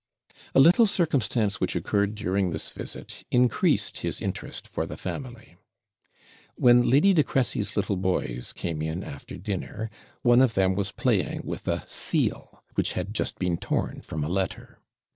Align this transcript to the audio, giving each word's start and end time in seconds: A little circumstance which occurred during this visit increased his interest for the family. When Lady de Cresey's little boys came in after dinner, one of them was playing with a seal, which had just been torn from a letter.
A 0.55 0.59
little 0.59 0.87
circumstance 0.87 1.61
which 1.61 1.75
occurred 1.75 2.15
during 2.15 2.49
this 2.49 2.71
visit 2.71 3.23
increased 3.29 3.97
his 3.97 4.19
interest 4.19 4.67
for 4.67 4.87
the 4.87 4.97
family. 4.97 5.57
When 6.55 6.89
Lady 6.89 7.13
de 7.13 7.23
Cresey's 7.23 7.75
little 7.77 7.97
boys 7.97 8.51
came 8.51 8.81
in 8.81 9.03
after 9.03 9.37
dinner, 9.37 9.91
one 10.23 10.41
of 10.41 10.55
them 10.55 10.73
was 10.73 10.91
playing 10.91 11.41
with 11.43 11.67
a 11.67 11.83
seal, 11.85 12.63
which 12.73 12.93
had 12.93 13.13
just 13.13 13.37
been 13.37 13.57
torn 13.57 14.01
from 14.01 14.23
a 14.23 14.27
letter. 14.27 14.79